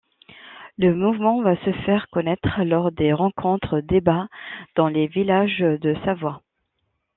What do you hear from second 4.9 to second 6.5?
villages de Savoie.